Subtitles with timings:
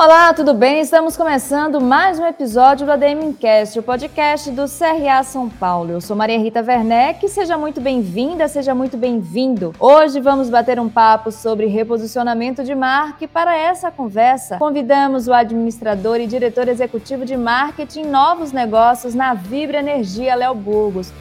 [0.00, 0.80] Olá, tudo bem?
[0.80, 5.90] Estamos começando mais um episódio do ADMcast, o podcast do CRA São Paulo.
[5.90, 9.74] Eu sou Maria Rita Werneck, seja muito bem-vinda, seja muito bem-vindo.
[9.76, 15.32] Hoje vamos bater um papo sobre reposicionamento de marca e para essa conversa convidamos o
[15.32, 21.12] administrador e diretor executivo de marketing novos negócios na Vibra Energia, Léo Burgos.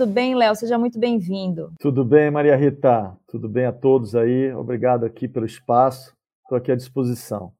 [0.00, 0.54] Tudo bem, Léo?
[0.54, 1.74] Seja muito bem-vindo.
[1.78, 3.14] Tudo bem, Maria Rita.
[3.28, 4.50] Tudo bem a todos aí.
[4.54, 6.16] Obrigado aqui pelo espaço.
[6.42, 7.52] Estou aqui à disposição.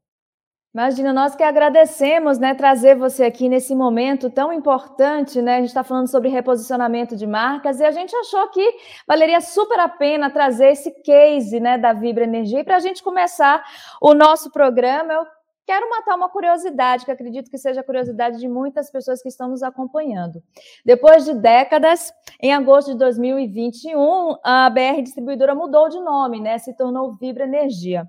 [0.73, 5.56] Imagina, nós que agradecemos, né, trazer você aqui nesse momento tão importante, né?
[5.56, 8.66] A gente está falando sobre reposicionamento de marcas e a gente achou que
[9.07, 12.60] valeria super a pena trazer esse case, né, da Vibra Energia.
[12.60, 13.62] E para a gente começar
[14.01, 15.27] o nosso programa, eu
[15.70, 19.48] Quero matar uma curiosidade, que acredito que seja a curiosidade de muitas pessoas que estão
[19.48, 20.43] nos acompanhando.
[20.84, 22.12] Depois de décadas,
[22.43, 26.59] em agosto de 2021, a BR Distribuidora mudou de nome, né?
[26.59, 28.04] Se tornou Vibra Energia.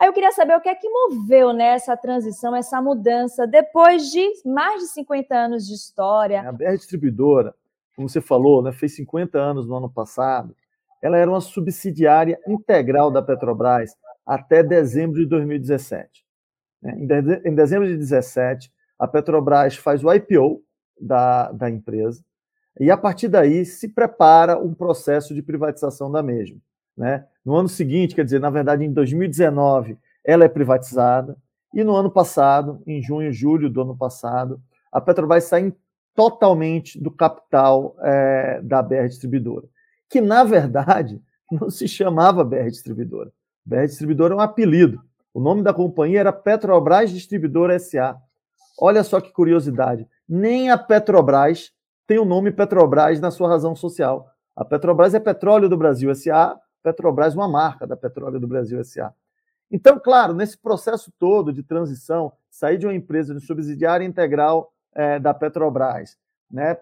[0.00, 4.26] Aí eu queria saber o que é que moveu nessa transição, essa mudança, depois de
[4.46, 6.48] mais de 50 anos de história.
[6.48, 7.54] A BR Distribuidora,
[7.94, 10.56] como você falou, né, fez 50 anos no ano passado.
[11.02, 16.22] Ela era uma subsidiária integral da Petrobras até dezembro de 2017.
[16.82, 16.96] Né?
[17.44, 20.62] Em dezembro de 2017, a Petrobras faz o IPO
[21.00, 22.22] da, da empresa
[22.78, 26.58] e, a partir daí, se prepara um processo de privatização da mesma.
[26.96, 27.24] Né?
[27.44, 31.36] No ano seguinte, quer dizer, na verdade, em 2019, ela é privatizada
[31.74, 35.74] e no ano passado, em junho e julho do ano passado, a Petrobras sai
[36.14, 39.66] totalmente do capital é, da BR Distribuidora,
[40.08, 43.32] que, na verdade, não se chamava BR Distribuidora.
[43.64, 45.02] BR Distribuidora é um apelido.
[45.34, 48.20] O nome da companhia era Petrobras Distribuidora SA.
[48.80, 50.06] Olha só que curiosidade.
[50.28, 51.72] Nem a Petrobras
[52.06, 54.28] tem o nome Petrobras na sua razão social.
[54.54, 58.82] A Petrobras é Petróleo do Brasil SA, Petrobras é uma marca da Petróleo do Brasil
[58.84, 59.14] SA.
[59.70, 65.18] Então, claro, nesse processo todo de transição, sair de uma empresa de subsidiária integral é,
[65.18, 66.18] da Petrobras,
[66.50, 66.76] né?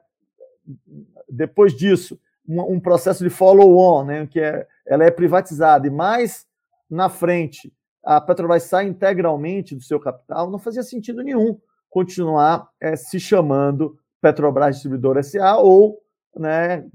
[1.29, 4.27] depois disso, um, um processo de follow-on, né?
[4.27, 6.49] que é, ela é privatizada, e mais
[6.91, 12.97] na frente, a Petrobras sai integralmente do seu capital, não fazia sentido nenhum continuar é,
[12.97, 16.01] se chamando Petrobras Distribuidora SA ou
[16.37, 16.87] né,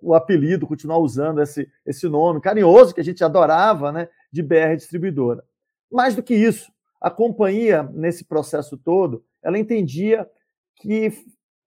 [0.00, 4.76] o apelido, continuar usando esse, esse nome carinhoso que a gente adorava né, de BR
[4.76, 5.44] Distribuidora.
[5.90, 10.28] Mais do que isso, a companhia, nesse processo todo, ela entendia
[10.76, 11.12] que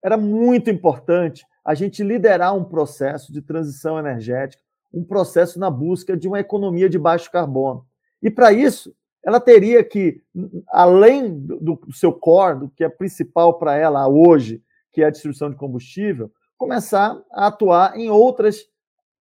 [0.02, 4.62] era muito importante a gente liderar um processo de transição energética,
[4.92, 7.86] um processo na busca de uma economia de baixo carbono.
[8.24, 10.22] E para isso, ela teria que,
[10.68, 15.10] além do, do seu core, do que é principal para ela hoje, que é a
[15.10, 18.66] distribuição de combustível, começar a atuar em outras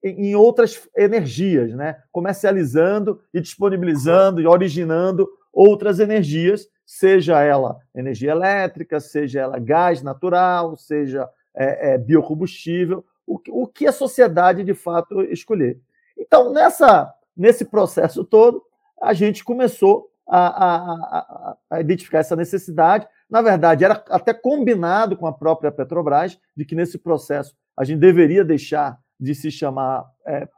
[0.04, 2.02] em outras energias, né?
[2.10, 10.76] comercializando e disponibilizando e originando outras energias, seja ela energia elétrica, seja ela gás natural,
[10.76, 15.78] seja é, é, biocombustível, o, o que a sociedade de fato escolher.
[16.18, 18.64] Então, nessa, nesse processo todo,
[19.00, 23.06] a gente começou a, a, a, identificar essa necessidade.
[23.28, 27.98] Na verdade, era até combinado com a própria Petrobras de que nesse processo a gente
[27.98, 30.48] deveria deixar de se chamar é,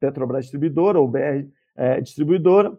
[0.00, 2.76] Petrobras Distribuidora ou BR é, Distribuidora.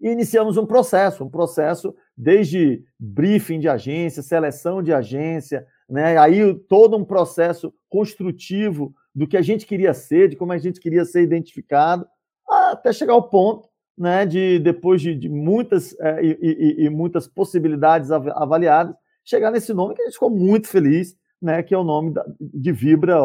[0.00, 6.18] E iniciamos um processo, um processo desde briefing de agência, seleção de agência, né?
[6.18, 10.80] aí todo um processo construtivo do que a gente queria ser, de como a gente
[10.80, 12.06] queria ser identificado,
[12.46, 17.26] até chegar ao ponto né, de depois de, de muitas é, e, e, e, muitas
[17.26, 21.84] possibilidades avaliadas, chegar nesse nome que a gente ficou muito feliz, né, que é o
[21.84, 23.18] nome da, de Vibra,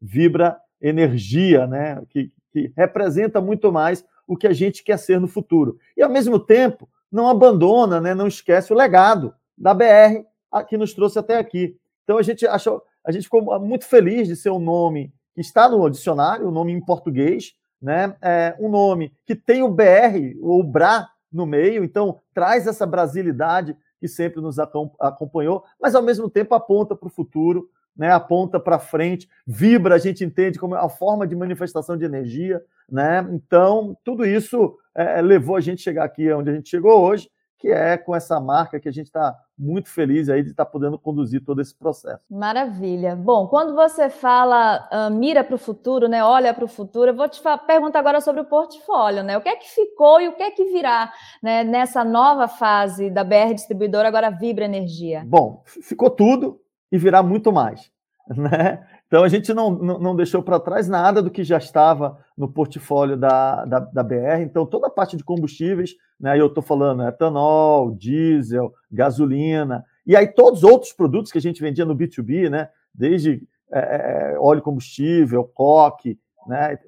[0.00, 5.28] Vibra Energia, né, que, que representa muito mais o que a gente quer ser no
[5.28, 5.76] futuro.
[5.96, 10.24] E, ao mesmo tempo, não abandona, né, não esquece o legado da BR
[10.68, 11.76] que nos trouxe até aqui.
[12.04, 15.68] Então, a gente achou, a gente ficou muito feliz de ser um nome que está
[15.68, 18.16] no dicionário, um nome em português, né?
[18.20, 23.76] É um nome que tem o BR ou BRA no meio, então traz essa brasilidade
[24.00, 28.10] que sempre nos acompanhou, mas ao mesmo tempo aponta para o futuro, né?
[28.10, 32.62] aponta para frente, vibra, a gente entende como a forma de manifestação de energia.
[32.90, 33.26] Né?
[33.30, 37.30] Então, tudo isso é, levou a gente a chegar aqui onde a gente chegou hoje,
[37.58, 40.98] que é com essa marca que a gente está muito feliz aí de estar podendo
[40.98, 42.24] conduzir todo esse processo.
[42.30, 43.14] Maravilha.
[43.14, 47.14] Bom, quando você fala uh, mira para o futuro, né, olha para o futuro, eu
[47.14, 49.36] vou te perguntar agora sobre o portfólio, né?
[49.36, 51.12] O que é que ficou e o que é que virá
[51.42, 55.22] né, nessa nova fase da BR Distribuidora, agora Vibra Energia?
[55.26, 56.60] Bom, ficou tudo
[56.90, 57.90] e virá muito mais.
[58.30, 58.86] Né?
[59.10, 63.16] Então a gente não, não, deixou para trás nada do que já estava no portfólio
[63.16, 64.40] da, da, da BR.
[64.42, 70.28] Então toda a parte de combustíveis, né, eu estou falando etanol, diesel, gasolina, e aí
[70.28, 73.42] todos os outros produtos que a gente vendia no B2B, né, desde
[73.72, 76.16] é, é óleo combustível, coque,
[76.46, 76.78] né,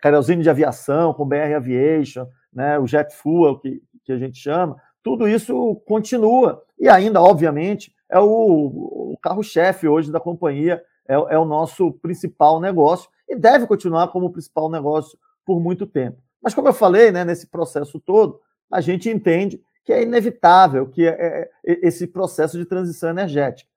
[0.00, 4.80] querosene de aviação com BR Aviation, né, o jet fuel que, que a gente chama,
[5.02, 6.62] tudo isso continua.
[6.80, 12.60] E ainda, obviamente, é o, o carro-chefe hoje da companhia, é, é, o nosso principal
[12.60, 16.18] negócio e deve continuar como principal negócio por muito tempo.
[16.42, 21.06] Mas, como eu falei, né, nesse processo todo, a gente entende que é inevitável que
[21.06, 23.70] é, é, é esse processo de transição energética.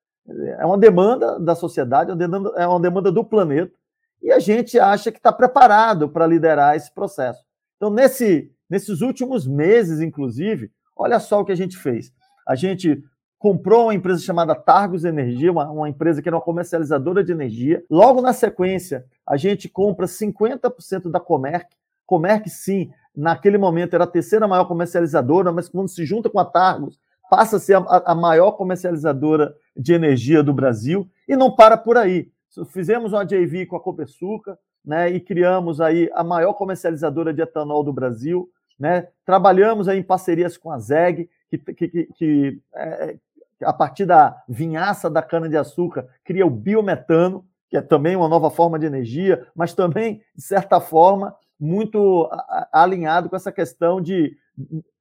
[0.59, 2.11] É uma demanda da sociedade,
[2.55, 3.73] é uma demanda do planeta,
[4.21, 7.43] e a gente acha que está preparado para liderar esse processo.
[7.77, 12.11] Então, nesse, nesses últimos meses, inclusive, olha só o que a gente fez.
[12.47, 13.03] A gente
[13.39, 17.81] comprou uma empresa chamada Targos Energia, uma, uma, empresa que era uma comercializadora de energia.
[17.89, 21.73] Logo na sequência, a gente compra 50% da Comerc.
[22.05, 26.43] Comerc, sim, naquele momento era a terceira maior comercializadora, mas quando se junta com a
[26.43, 26.99] Targos,
[27.29, 31.09] passa a ser a, a maior comercializadora de energia do Brasil.
[31.25, 32.29] E não para por aí.
[32.73, 37.85] Fizemos uma JV com a Copersuca, né, e criamos aí a maior comercializadora de etanol
[37.85, 38.49] do Brasil.
[38.77, 39.07] Né?
[39.25, 43.17] Trabalhamos aí em parcerias com a ZEG, que, que, que é,
[43.63, 48.79] a partir da vinhaça da cana-de-açúcar, cria o biometano, que é também uma nova forma
[48.79, 52.29] de energia, mas também, de certa forma, muito
[52.71, 54.35] alinhado com essa questão de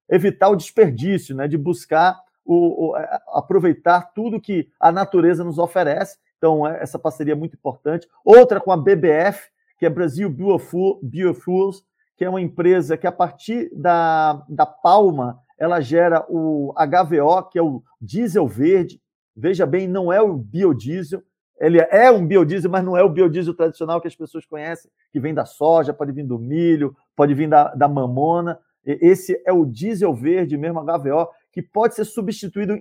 [0.08, 1.46] evitar o desperdício, né?
[1.46, 2.96] de buscar o, o,
[3.34, 6.19] aproveitar tudo que a natureza nos oferece.
[6.38, 8.08] Então, é, essa parceria é muito importante.
[8.25, 11.84] Outra com a BBF, que é Brasil Biofuels,
[12.16, 17.58] que é uma empresa que, a partir da, da palma, ela gera o HVO, que
[17.58, 19.00] é o diesel verde.
[19.37, 21.22] Veja bem, não é o biodiesel.
[21.60, 25.19] Ele é um biodiesel, mas não é o biodiesel tradicional que as pessoas conhecem, que
[25.19, 28.58] vem da soja, pode vir do milho, pode vir da, da mamona.
[28.84, 32.81] Esse é o diesel verde mesmo, HVO, que pode ser substituído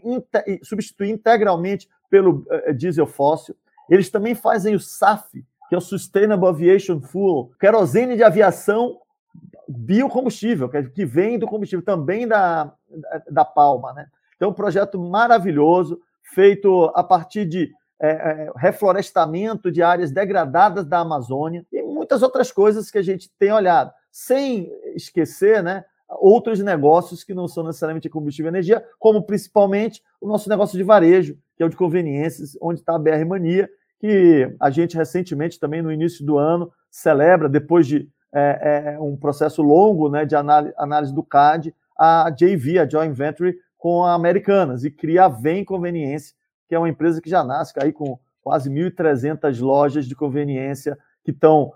[0.62, 3.56] substituir integralmente pelo uh, diesel fóssil.
[3.89, 9.00] Eles também fazem o SAF, que é o Sustainable Aviation Fuel, querosene de aviação
[9.67, 12.73] biocombustível, que vem do combustível também da,
[13.29, 13.93] da palma.
[13.93, 14.07] Né?
[14.35, 15.99] Então, um projeto maravilhoso,
[16.33, 22.51] feito a partir de é, é, reflorestamento de áreas degradadas da Amazônia e muitas outras
[22.51, 28.09] coisas que a gente tem olhado, sem esquecer né, outros negócios que não são necessariamente
[28.09, 32.57] combustível e energia, como principalmente o nosso negócio de varejo, que é o de conveniências,
[32.61, 37.49] onde está a BR Mania, que a gente recentemente, também no início do ano, celebra,
[37.49, 42.88] depois de é, é um processo longo né, de análise, do CAD, a JV, a
[42.88, 46.35] Joint Venture, com a Americanas, e cria a Vem Conveniência,
[46.68, 51.31] que é uma empresa que já nasce aí com quase 1.300 lojas de conveniência que
[51.31, 51.74] estão,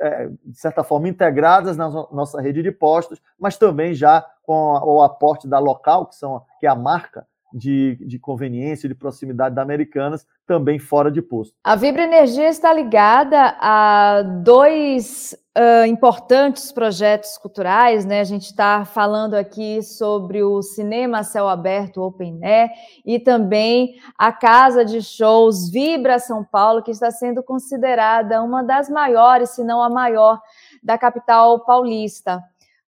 [0.00, 5.02] é, de certa forma, integradas na nossa rede de postos, mas também já com o
[5.02, 9.62] aporte da local, que, são, que é a marca de, de conveniência, de proximidade da
[9.62, 11.54] Americanas, também fora de posto.
[11.64, 18.20] A Vibra Energia está ligada a dois uh, importantes projetos culturais, né?
[18.20, 22.70] A gente está falando aqui sobre o Cinema Céu Aberto Open Air
[23.04, 28.88] e também a Casa de Shows Vibra São Paulo, que está sendo considerada uma das
[28.88, 30.40] maiores, se não a maior,
[30.82, 32.42] da capital paulista.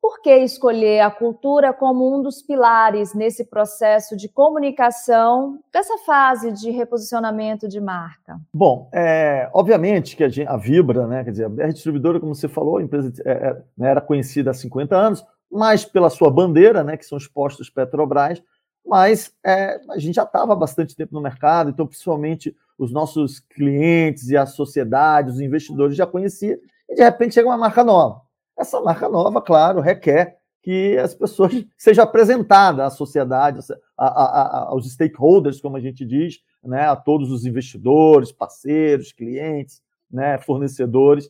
[0.05, 6.51] Por que escolher a cultura como um dos pilares nesse processo de comunicação dessa fase
[6.51, 8.39] de reposicionamento de marca?
[8.53, 12.47] Bom, é, obviamente que a, a, Vibra, né, quer dizer, a BR Distribuidora, como você
[12.47, 16.83] falou, a empresa é, é, né, era conhecida há 50 anos, mais pela sua bandeira,
[16.83, 18.43] né, que são os postos Petrobras,
[18.85, 23.39] mas é, a gente já estava há bastante tempo no mercado, então principalmente os nossos
[23.39, 28.24] clientes e a sociedade, os investidores já conheciam, e de repente chega uma marca nova.
[28.57, 33.59] Essa marca nova, claro, requer que as pessoas seja apresentada à sociedade,
[33.97, 39.11] a, a, a, aos stakeholders, como a gente diz, né, a todos os investidores, parceiros,
[39.11, 41.29] clientes, né, fornecedores.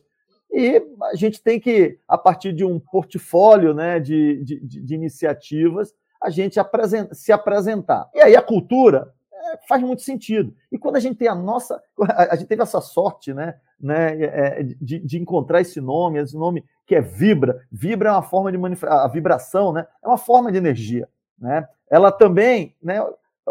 [0.50, 5.92] E a gente tem que, a partir de um portfólio né, de, de, de iniciativas,
[6.22, 8.08] a gente apresenta, se apresentar.
[8.14, 10.54] E aí a cultura é, faz muito sentido.
[10.72, 11.82] E quando a gente tem a nossa.
[12.30, 16.64] A gente teve essa sorte né, né, é, de, de encontrar esse nome, esse nome
[16.86, 17.60] que é vibra.
[17.70, 19.86] Vibra é uma forma de manifestar, a vibração, né?
[20.02, 21.68] É uma forma de energia, né?
[21.90, 23.04] Ela também, né?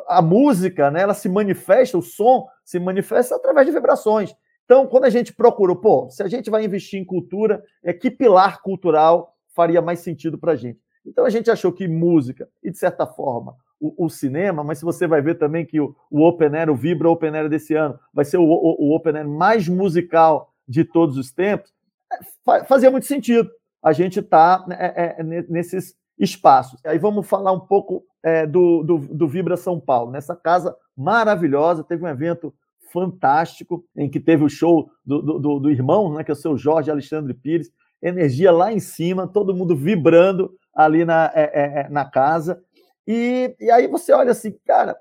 [0.07, 1.01] A música, né?
[1.01, 4.35] Ela se manifesta, o som se manifesta através de vibrações.
[4.63, 8.09] Então, quando a gente procurou, pô, se a gente vai investir em cultura, é que
[8.09, 10.79] pilar cultural faria mais sentido para a gente?
[11.05, 14.85] Então, a gente achou que música e, de certa forma, o, o, cinema, mas se
[14.85, 17.99] você vai ver também que o, o Open Air, o Vibra Open Air desse ano,
[18.13, 21.73] vai ser o, o, Open Air mais musical de todos os tempos,
[22.11, 23.49] é, fazia muito sentido
[23.83, 26.79] a gente estar tá, né, é, é, nesses espaços.
[26.85, 31.83] Aí vamos falar um pouco é, do, do, do Vibra São Paulo, nessa casa maravilhosa,
[31.83, 32.53] teve um evento
[32.91, 36.57] fantástico, em que teve o show do, do, do irmão, né, que é o seu
[36.57, 37.69] Jorge Alexandre Pires,
[38.01, 42.61] energia lá em cima, todo mundo vibrando ali na, é, é, na casa.
[43.07, 44.97] E, e aí você olha assim, cara,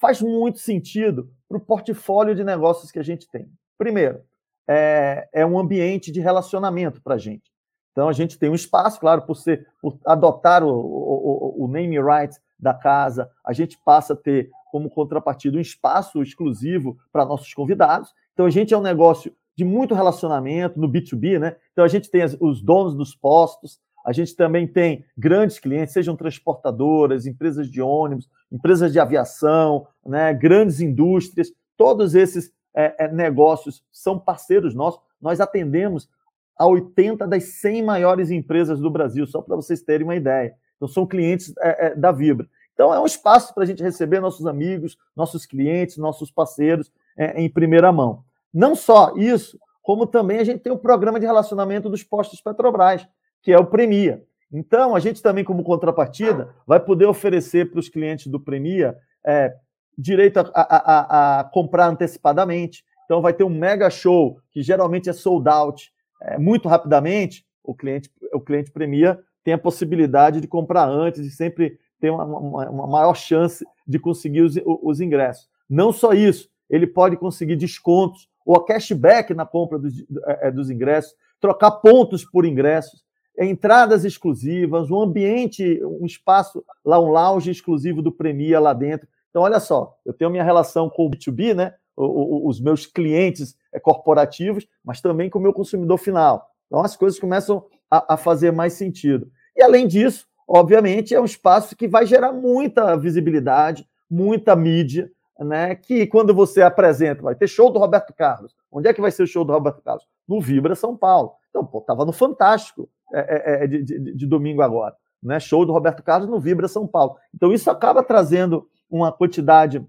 [0.00, 3.50] faz muito sentido para o portfólio de negócios que a gente tem.
[3.76, 4.22] Primeiro,
[4.68, 7.50] é, é um ambiente de relacionamento para a gente.
[7.92, 12.00] Então a gente tem um espaço, claro, por, ser, por adotar o, o, o name
[12.00, 17.52] right da casa, a gente passa a ter como contrapartida um espaço exclusivo para nossos
[17.52, 18.14] convidados.
[18.32, 21.56] Então a gente é um negócio de muito relacionamento no B2B, né?
[21.72, 26.16] Então a gente tem os donos dos postos, a gente também tem grandes clientes, sejam
[26.16, 30.32] transportadoras, empresas de ônibus, empresas de aviação, né?
[30.34, 35.00] grandes indústrias, todos esses é, é, negócios são parceiros nossos.
[35.20, 36.08] Nós atendemos
[36.56, 40.54] a 80 das 100 maiores empresas do Brasil, só para vocês terem uma ideia.
[40.76, 42.48] Então, são clientes é, é, da Vibra.
[42.74, 47.40] Então, é um espaço para a gente receber nossos amigos, nossos clientes, nossos parceiros é,
[47.40, 48.24] em primeira mão.
[48.52, 53.06] Não só isso, como também a gente tem o programa de relacionamento dos postos Petrobras,
[53.42, 54.22] que é o Premia.
[54.52, 59.54] Então, a gente também, como contrapartida, vai poder oferecer para os clientes do Premia é,
[59.96, 62.84] direito a, a, a, comprar antecipadamente.
[63.04, 67.46] Então, vai ter um mega show, que geralmente é sold out, é, muito rapidamente.
[67.64, 72.24] O cliente, o cliente Premia tem a possibilidade de comprar antes e sempre tem uma,
[72.24, 75.48] uma, maior chance de conseguir os, os, ingressos.
[75.70, 81.14] Não só isso, ele pode conseguir descontos ou cashback na compra dos, é, dos ingressos,
[81.40, 83.04] trocar pontos por ingressos,
[83.38, 89.08] entradas exclusivas, um ambiente, um espaço lá, um lounge exclusivo do Premia lá dentro.
[89.30, 91.74] Então, olha só, eu tenho minha relação com o B2B, né?
[91.96, 96.48] os meus clientes é, corporativos, mas também com o meu consumidor final.
[96.66, 99.30] Então, as coisas começam a, a fazer mais sentido.
[99.56, 105.74] E, além disso, obviamente, é um espaço que vai gerar muita visibilidade, muita mídia, né?
[105.74, 108.54] Que quando você apresenta, vai ter show do Roberto Carlos.
[108.70, 110.06] Onde é que vai ser o show do Roberto Carlos?
[110.26, 111.32] No Vibra São Paulo.
[111.52, 115.38] Então, pô, tava no Fantástico é, é, é, de, de, de, domingo agora, né?
[115.38, 117.16] Show do Roberto Carlos no Vibra São Paulo.
[117.34, 119.86] Então, isso acaba trazendo uma quantidade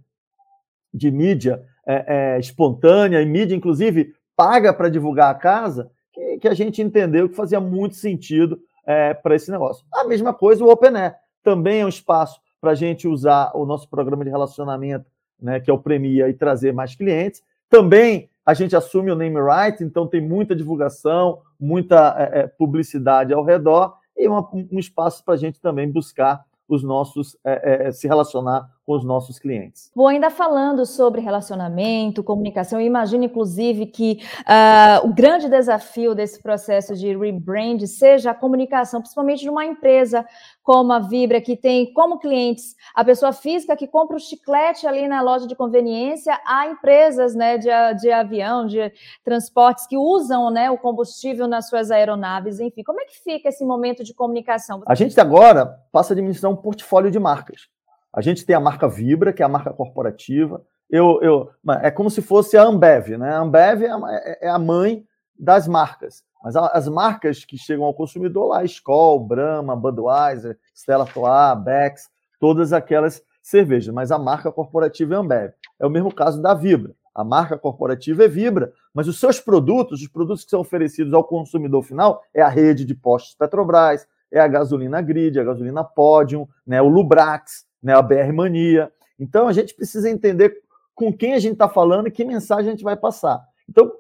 [0.94, 6.48] de mídia é, é, espontânea e mídia, inclusive, paga para divulgar a casa, que, que,
[6.50, 9.86] a gente entendeu que fazia muito sentido é, para esse negócio.
[9.94, 11.16] A mesma coisa o Open Air.
[11.42, 15.06] Também é um espaço para a gente usar o nosso programa de relacionamento,
[15.42, 17.42] né, que é o Premia, e trazer mais clientes.
[17.70, 23.34] Também a gente assume o name right, então tem muita divulgação, muita é, é publicidade
[23.34, 27.92] ao redor e uma, um espaço para a gente também buscar os nossos é, é,
[27.92, 29.90] se relacionar com os nossos clientes.
[29.96, 36.42] Vou ainda falando sobre relacionamento, comunicação, eu imagino, inclusive, que uh, o grande desafio desse
[36.42, 40.26] processo de rebrand seja a comunicação, principalmente de uma empresa
[40.62, 45.08] como a Vibra, que tem como clientes a pessoa física que compra o chiclete ali
[45.08, 48.92] na loja de conveniência, há empresas né, de, de avião, de
[49.24, 52.84] transportes que usam né, o combustível nas suas aeronaves, enfim.
[52.84, 54.82] Como é que fica esse momento de comunicação?
[54.86, 57.73] A gente agora passa a administrar um portfólio de marcas.
[58.14, 60.62] A gente tem a marca Vibra, que é a marca corporativa.
[60.90, 61.50] Eu, eu,
[61.82, 63.34] é como se fosse a Ambev, né?
[63.34, 65.04] A Ambev é a, é a mãe
[65.38, 66.24] das marcas.
[66.44, 72.74] Mas as marcas que chegam ao consumidor lá, Skol, Brahma, Budweiser, Stella Artois, Beck's, todas
[72.74, 73.94] aquelas cervejas.
[73.94, 75.54] Mas a marca corporativa é Ambev.
[75.80, 76.94] É o mesmo caso da Vibra.
[77.16, 81.24] A marca corporativa é Vibra, mas os seus produtos, os produtos que são oferecidos ao
[81.24, 86.48] consumidor final, é a rede de postos Petrobras, é a gasolina Grid, a gasolina Podium,
[86.66, 88.92] né, o Lubrax, né, a BR Mania.
[89.20, 90.62] Então a gente precisa entender
[90.96, 93.44] com quem a gente está falando e que mensagem a gente vai passar.
[93.68, 93.92] Então,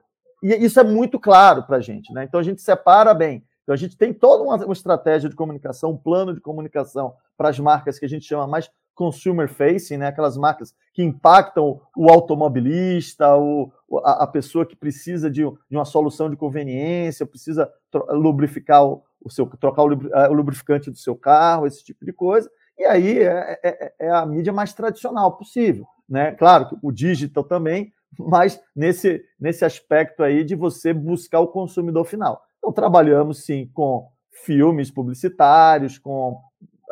[0.41, 2.23] isso é muito claro para a gente, né?
[2.23, 3.43] Então a gente separa bem.
[3.63, 7.57] Então a gente tem toda uma, estratégia de comunicação, um plano de comunicação para as
[7.59, 10.07] marcas que a gente chama mais consumer facing, né?
[10.07, 13.71] Aquelas marcas que impactam o automobilista, o,
[14.03, 17.71] a, a pessoa que precisa de, de, uma solução de conveniência, precisa
[18.09, 22.51] lubrificar o, o seu, trocar o, o lubrificante do seu carro, esse tipo de coisa.
[22.77, 25.85] E aí é, é, é, é a mídia mais tradicional possível.
[26.07, 26.31] Né?
[26.31, 32.05] Claro que o digital também, mas nesse, nesse aspecto aí de você buscar o consumidor
[32.05, 32.41] final.
[32.57, 36.39] Então, trabalhamos sim com filmes publicitários, com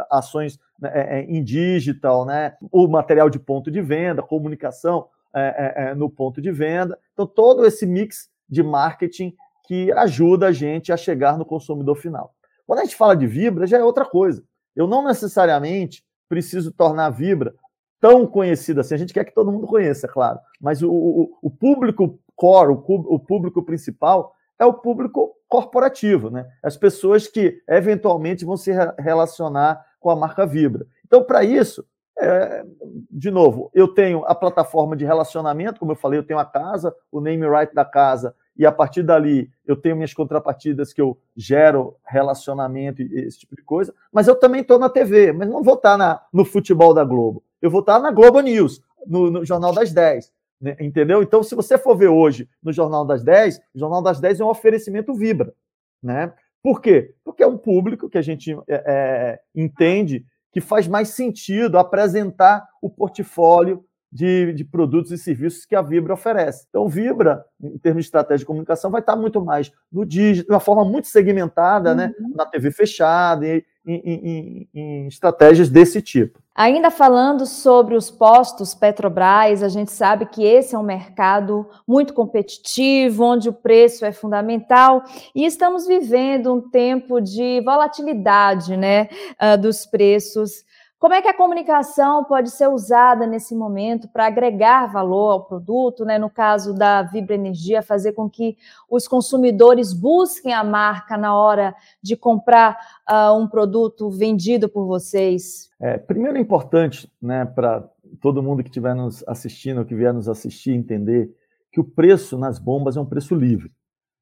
[0.09, 2.55] ações né, é, é, em digital, né?
[2.71, 6.97] o material de ponto de venda, comunicação é, é, no ponto de venda.
[7.13, 9.33] Então, todo esse mix de marketing
[9.65, 12.33] que ajuda a gente a chegar no consumidor final.
[12.67, 14.43] Quando a gente fala de Vibra, já é outra coisa.
[14.75, 17.54] Eu não necessariamente preciso tornar a Vibra
[18.00, 18.96] tão conhecida assim.
[18.96, 22.84] A gente quer que todo mundo conheça, claro, mas o, o, o público core, o,
[22.88, 26.48] o público principal, é o público corporativo, né?
[26.63, 30.86] As pessoas que eventualmente vão se relacionar com a marca Vibra.
[31.06, 31.86] Então, para isso,
[32.18, 32.63] é,
[33.10, 36.96] de novo, eu tenho a plataforma de relacionamento, como eu falei, eu tenho a casa,
[37.12, 41.18] o name right da casa, e a partir dali eu tenho minhas contrapartidas que eu
[41.36, 45.63] gero relacionamento e esse tipo de coisa, mas eu também estou na TV, mas não
[45.63, 49.32] vou estar tá no futebol da Globo, eu vou estar tá na Globo News, no,
[49.32, 51.24] no Jornal das 10, né, entendeu?
[51.24, 54.46] Então, se você for ver hoje no Jornal das 10, o Jornal das 10 é
[54.46, 55.56] um oferecimento Vibra,
[56.03, 56.32] né?
[56.62, 57.15] Por quê?
[57.24, 62.63] Porque é um público que a gente é, é, entende que faz mais sentido apresentar
[62.80, 66.65] o portfólio de, de, produtos e serviços que a Vibra oferece.
[66.70, 70.53] Então, Vibra, em termos de estratégia de comunicação, vai estar muito mais no digital, de
[70.53, 72.13] uma forma muito segmentada, né?
[72.20, 72.30] uhum.
[72.30, 72.36] né?
[72.36, 76.39] na TV fechada, e em, em, em, estratégias desse tipo.
[76.53, 82.13] Ainda falando sobre os postos Petrobras, a gente sabe que esse é um mercado muito
[82.13, 85.03] competitivo, onde o preço é fundamental,
[85.34, 89.08] e estamos vivendo um tempo de volatilidade né,
[89.41, 90.63] uh, dos preços.
[91.01, 96.05] Como é que a comunicação pode ser usada nesse momento para agregar valor ao produto,
[96.05, 96.20] né?
[96.20, 98.55] no caso da Vibra Energia, fazer com que
[98.88, 102.77] os consumidores busquem a marca na hora de comprar
[103.10, 105.72] uh, um produto vendido por vocês?
[105.79, 107.84] É, primeiro é importante né, para
[108.22, 111.36] todo mundo que estiver nos assistindo, que vier nos assistir, entender
[111.72, 113.72] que o preço nas bombas é um preço livre.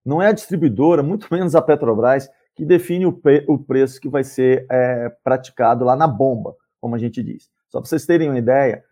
[0.06, 4.24] Não é a distribuidora, muito menos a Petrobras, que define o, o preço que vai
[4.24, 7.50] ser é, praticado lá na bomba como a gente diz.
[7.70, 8.84] Só para vocês terem uma ideia,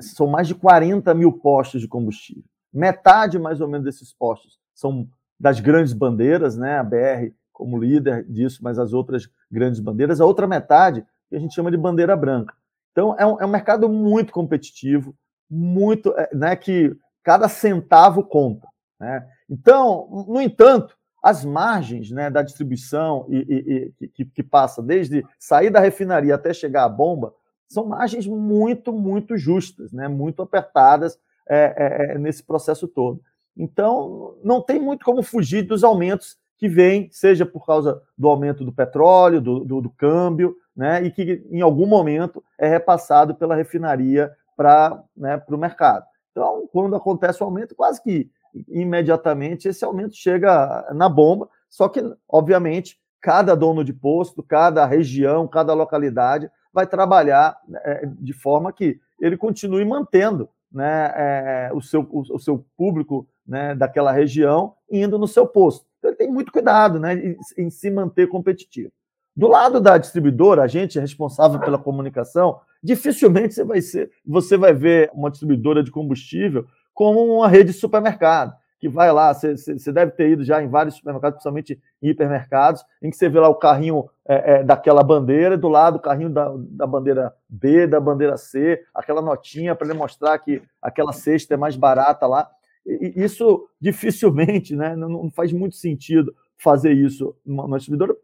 [0.00, 2.44] são mais de 40 mil postos de combustível.
[2.72, 6.78] Metade, mais ou menos, desses postos são das grandes bandeiras, né?
[6.78, 10.20] A BR como líder disso, mas as outras grandes bandeiras.
[10.20, 12.54] A outra metade, que a gente chama de bandeira branca.
[12.92, 15.14] Então, é um, é um mercado muito competitivo,
[15.50, 16.56] muito, é, né?
[16.56, 18.68] Que cada centavo conta.
[19.00, 19.26] Né?
[19.48, 25.26] Então, no entanto, as margens né, da distribuição e, e, e que, que, passa desde
[25.40, 27.34] sair da refinaria até chegar à bomba
[27.66, 33.20] são margens muito, muito justas, né, muito apertadas é, é, é, nesse processo todo.
[33.56, 38.64] Então, não tem muito como fugir dos aumentos que vêm, seja por causa do aumento
[38.64, 43.56] do petróleo, do, do, do câmbio, né, e que em algum momento é repassado pela
[43.56, 46.06] refinaria para né, o mercado.
[46.30, 48.30] Então, quando acontece o aumento, quase que
[48.68, 55.48] imediatamente esse aumento chega na bomba, só que, obviamente, cada dono de posto, cada região,
[55.48, 62.02] cada localidade vai trabalhar é, de forma que ele continue mantendo né, é, o, seu,
[62.02, 65.86] o, o, seu público né, daquela região indo no seu posto.
[65.98, 68.92] Então, ele tem muito cuidado né, em, em se manter competitivo.
[69.34, 74.56] Do lado da distribuidora, a gente é responsável pela comunicação, dificilmente você vai, ser, você
[74.56, 76.66] vai ver uma distribuidora de combustível
[76.96, 80.96] como uma rede de supermercado, que vai lá, você deve ter ido já em vários
[80.96, 85.58] supermercados, principalmente em hipermercados, em que você vê lá o carrinho é, é, daquela bandeira,
[85.58, 89.98] do lado o carrinho da, da bandeira B, da bandeira C, aquela notinha para ele
[89.98, 92.48] mostrar que aquela cesta é mais barata lá.
[92.86, 98.16] E, isso dificilmente, né, não, não faz muito sentido fazer isso numa distribuidora,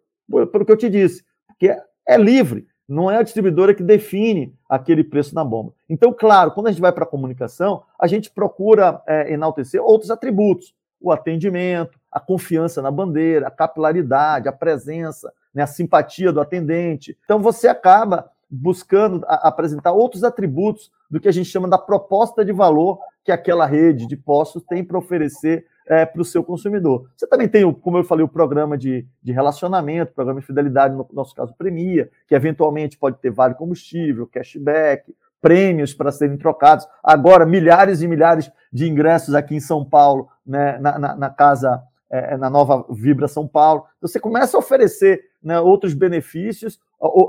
[0.50, 1.76] pelo que eu te disse, porque
[2.08, 5.72] é livre não é a distribuidora que define aquele preço na bomba.
[5.88, 10.10] Então, claro, quando a gente vai para a comunicação, a gente procura é, enaltecer outros
[10.10, 16.40] atributos: o atendimento, a confiança na bandeira, a capilaridade, a presença, né, a simpatia do
[16.40, 17.16] atendente.
[17.24, 22.52] Então, você acaba buscando apresentar outros atributos do que a gente chama da proposta de
[22.52, 27.06] valor que aquela rede de postos tem para oferecer é, para o seu consumidor.
[27.14, 31.06] Você também tem, como eu falei, o programa de, de relacionamento, programa de fidelidade, no
[31.12, 36.88] nosso caso, Premia, que eventualmente pode ter vale combustível, cashback, prêmios para serem trocados.
[37.04, 41.82] Agora, milhares e milhares de ingressos aqui em São Paulo, né, na, na, na casa,
[42.08, 43.84] é, na nova Vibra São Paulo.
[43.98, 46.80] Então, você começa a oferecer né, outros benefícios,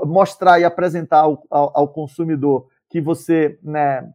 [0.06, 4.08] mostrar e apresentar ao, ao, ao consumidor que você né,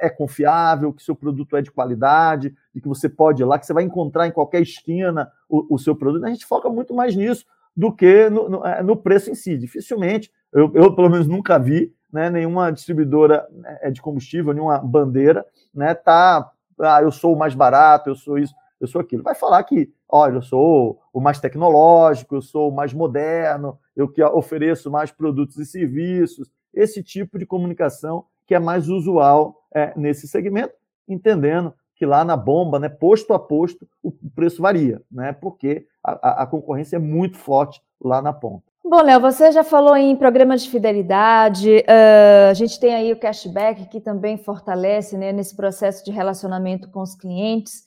[0.00, 3.64] é confiável, que seu produto é de qualidade, e que você pode ir lá, que
[3.64, 6.26] você vai encontrar em qualquer esquina o, o seu produto.
[6.26, 9.56] A gente foca muito mais nisso do que no, no, é, no preço em si.
[9.56, 14.78] Dificilmente, eu, eu, pelo menos nunca vi né, nenhuma distribuidora né, é de combustível, nenhuma
[14.78, 19.22] bandeira, né, tá, ah, eu sou o mais barato, eu sou isso, eu sou aquilo.
[19.22, 24.06] Vai falar que, olha, eu sou o mais tecnológico, eu sou o mais moderno, eu
[24.06, 29.94] que ofereço mais produtos e serviços, esse tipo de comunicação que é mais usual é,
[29.96, 30.74] nesse segmento,
[31.08, 36.42] entendendo que lá na bomba, né, posto a posto, o preço varia, né, porque a,
[36.42, 38.64] a concorrência é muito forte lá na ponta.
[38.88, 43.18] Bom, Léo, você já falou em programas de fidelidade, uh, a gente tem aí o
[43.18, 47.82] cashback que também fortalece né, nesse processo de relacionamento com os clientes,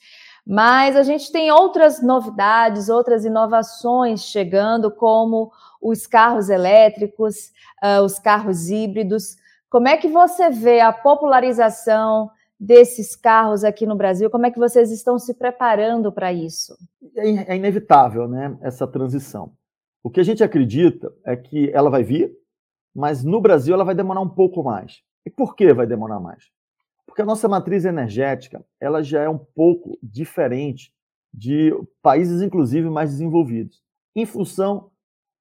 [0.46, 7.50] mas a gente tem outras novidades, outras inovações chegando, como os carros elétricos,
[7.82, 9.36] uh, os carros híbridos.
[9.70, 14.28] Como é que você vê a popularização desses carros aqui no Brasil?
[14.28, 16.76] Como é que vocês estão se preparando para isso?
[17.16, 19.52] É, é inevitável, né, essa transição.
[20.02, 22.36] O que a gente acredita é que ela vai vir,
[22.94, 25.02] mas no Brasil ela vai demorar um pouco mais.
[25.24, 26.44] E por que vai demorar mais?
[27.06, 30.92] Porque a nossa matriz energética ela já é um pouco diferente
[31.32, 33.82] de países, inclusive, mais desenvolvidos,
[34.14, 34.90] em função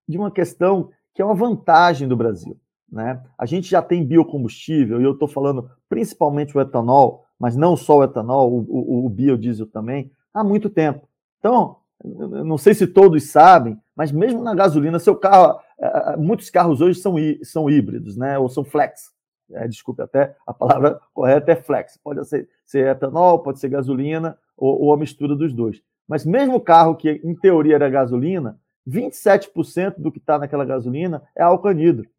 [0.07, 2.59] de uma questão que é uma vantagem do Brasil.
[2.91, 3.21] Né?
[3.37, 7.97] A gente já tem biocombustível, e eu estou falando principalmente o etanol, mas não só
[7.97, 11.07] o etanol, o, o, o biodiesel também, há muito tempo.
[11.39, 16.49] Então, não sei se todos sabem, mas mesmo na gasolina, seu carro, é, é, muitos
[16.49, 18.37] carros hoje são, são híbridos, né?
[18.39, 19.11] Ou são flex.
[19.51, 21.97] É, desculpe, até a palavra correta é flex.
[22.01, 25.81] Pode ser, ser etanol, pode ser gasolina ou, ou, a mistura dos dois.
[26.07, 31.21] Mas mesmo o carro que em teoria era gasolina, 27% do que está naquela gasolina
[31.35, 32.09] é álcool anidro.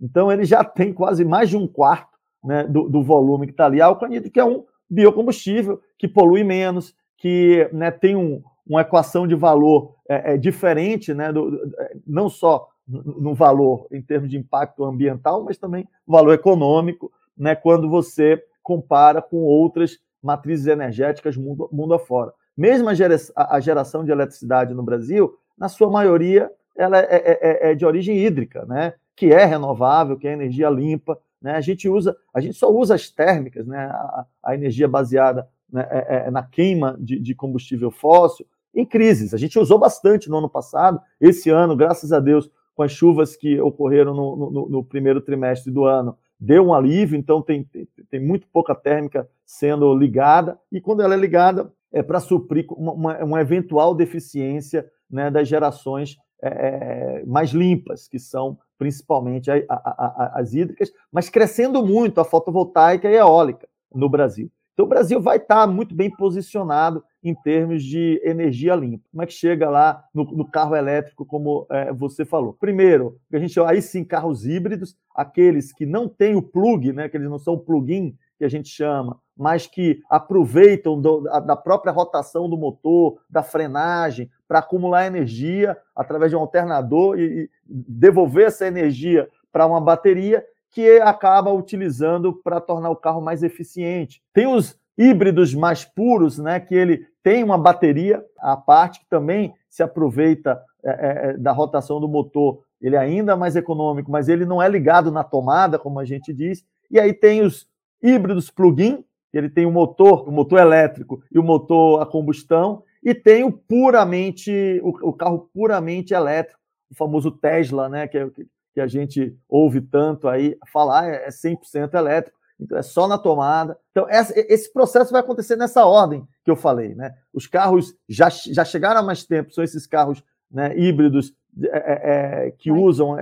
[0.00, 3.66] Então ele já tem quase mais de um quarto né, do, do volume que está
[3.66, 9.26] ali, anidro, que é um biocombustível que polui menos, que né, tem um, uma equação
[9.26, 14.36] de valor é, é diferente, né, do, é, não só no valor em termos de
[14.36, 21.68] impacto ambiental, mas também valor econômico, né, quando você compara com outras matrizes energéticas mundo,
[21.72, 22.32] mundo afora.
[22.56, 27.70] Mesmo a, a geração de eletricidade no Brasil, na sua maioria, ela é, é, é,
[27.70, 31.18] é, de origem hídrica, né, que é renovável, que é energia limpa.
[31.40, 35.48] Né, a gente usa, a gente só usa as térmicas, né, a, a energia baseada
[35.72, 39.32] né, é, é, na queima de, de combustível fóssil, em crises.
[39.32, 43.34] A gente usou bastante no ano passado, esse ano, graças a Deus, com as chuvas
[43.34, 47.88] que ocorreram no, no, no primeiro trimestre do ano, deu um alívio, então tem, tem,
[48.10, 52.92] tem, muito pouca térmica sendo ligada, e quando ela é ligada, é para suprir uma,
[52.92, 59.62] uma, uma, eventual deficiência né, das gerações é, é, mais limpas, que são principalmente a,
[59.68, 64.50] a, a, as hídricas, mas crescendo muito a fotovoltaica e eólica no Brasil.
[64.76, 69.08] Então, o Brasil vai estar muito bem posicionado em termos de energia limpa.
[69.10, 72.52] Como é que chega lá no, no carro elétrico, como é, você falou?
[72.52, 77.16] Primeiro, a gente aí sim carros híbridos, aqueles que não têm o plug, né, que
[77.16, 82.48] eles não são plug-in, que a gente chama, mas que aproveitam do, da própria rotação
[82.48, 88.66] do motor, da frenagem, para acumular energia através de um alternador e, e devolver essa
[88.66, 94.22] energia para uma bateria que acaba utilizando para tornar o carro mais eficiente.
[94.32, 99.54] Tem os híbridos mais puros, né, que ele tem uma bateria à parte que também
[99.68, 102.60] se aproveita é, é, é, da rotação do motor.
[102.80, 106.32] Ele é ainda mais econômico, mas ele não é ligado na tomada, como a gente
[106.32, 106.64] diz.
[106.90, 107.66] E aí tem os
[108.02, 112.82] híbridos plug-in, que ele tem o motor, o motor elétrico e o motor a combustão,
[113.02, 118.30] e tem o puramente o, o carro puramente elétrico, o famoso Tesla, né, que é,
[118.76, 123.16] que a gente ouve tanto aí falar, é 100% é elétrico, então é só na
[123.16, 123.78] tomada.
[123.90, 126.94] Então, esse processo vai acontecer nessa ordem que eu falei.
[126.94, 127.14] Né?
[127.32, 132.46] Os carros já, já chegaram há mais tempo, são esses carros né, híbridos é, é,
[132.48, 133.16] é que usam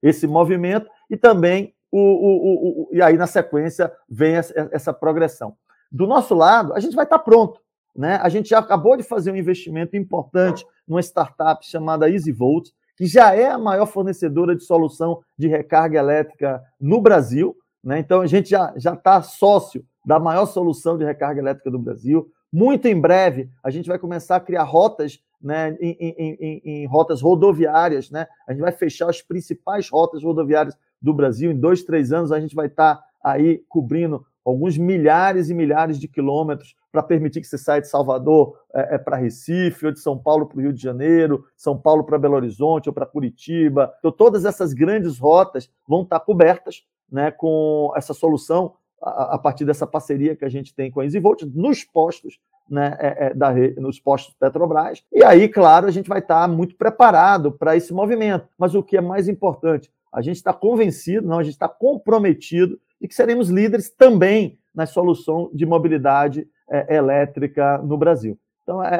[0.00, 5.56] esse movimento, e também, o, o, o, e aí na sequência, vem essa, essa progressão.
[5.90, 7.60] Do nosso lado, a gente vai estar pronto.
[7.96, 8.16] Né?
[8.16, 13.34] A gente já acabou de fazer um investimento importante numa startup chamada EasyVolt, que já
[13.34, 17.56] é a maior fornecedora de solução de recarga elétrica no Brasil.
[17.82, 18.00] Né?
[18.00, 22.28] Então, a gente já está sócio da maior solução de recarga elétrica do Brasil.
[22.52, 26.86] Muito em breve, a gente vai começar a criar rotas né, em, em, em, em,
[26.86, 28.10] rotas rodoviárias.
[28.10, 28.26] Né?
[28.48, 31.50] A gente vai fechar as principais rotas rodoviárias do Brasil.
[31.50, 35.98] Em dois, três anos, a gente vai estar tá aí cobrindo alguns milhares e milhares
[35.98, 40.00] de quilômetros para permitir que você saia de Salvador é, é para Recife, ou de
[40.00, 43.92] São Paulo para o Rio de Janeiro, São Paulo para Belo Horizonte ou para Curitiba.
[43.98, 49.64] Então, todas essas grandes rotas vão estar cobertas né, com essa solução a, a, partir
[49.64, 52.38] dessa parceria que a gente tem com a EasyVolt nos postos,
[52.68, 55.04] né, é, é, da, nos postos Petrobras.
[55.12, 58.48] E aí, claro, a gente vai estar muito preparado para esse movimento.
[58.58, 62.78] Mas o que é mais importante, a gente está convencido, não, a gente está comprometido
[63.00, 68.38] e que seremos líderes também na solução de mobilidade é, elétrica no Brasil.
[68.62, 68.94] Então, é,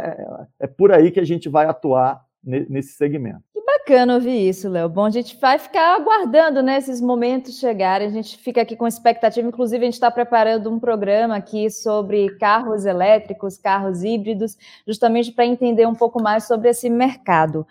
[0.61, 3.40] é, é por aí que a gente vai atuar nesse segmento.
[3.55, 4.88] Que bacana ouvir isso, Léo.
[4.88, 8.07] Bom, a gente vai ficar aguardando né, esses momentos chegarem.
[8.07, 9.48] A gente fica aqui com expectativa.
[9.48, 15.46] Inclusive, a gente está preparando um programa aqui sobre carros elétricos, carros híbridos, justamente para
[15.46, 17.66] entender um pouco mais sobre esse mercado.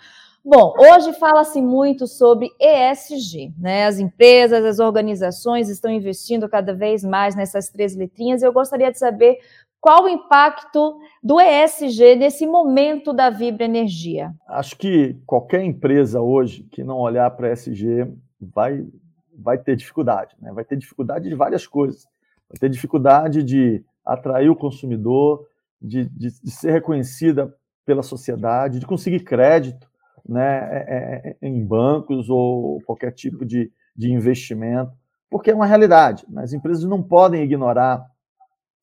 [0.46, 3.86] Bom, hoje fala-se muito sobre ESG, né?
[3.86, 8.44] As empresas, as organizações estão investindo cada vez mais nessas três letrinhas.
[8.44, 9.38] Eu gostaria de saber
[9.80, 14.34] qual o impacto do ESG nesse momento da Vibra Energia.
[14.46, 18.86] Acho que qualquer empresa hoje que não olhar para ESG vai,
[19.34, 20.52] vai ter dificuldade, né?
[20.52, 22.06] Vai ter dificuldade de várias coisas.
[22.50, 25.48] Vai ter dificuldade de atrair o consumidor,
[25.82, 29.93] de, de, de ser reconhecida pela sociedade, de conseguir crédito
[30.28, 34.92] né, é, é, em bancos ou qualquer tipo de, de investimento,
[35.30, 36.26] porque é uma realidade.
[36.30, 36.44] Né?
[36.44, 38.06] As empresas não podem ignorar